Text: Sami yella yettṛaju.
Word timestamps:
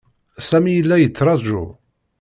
Sami 0.47 0.71
yella 0.73 0.95
yettṛaju. 1.03 1.61